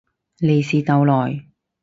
[0.39, 1.45] 利是逗來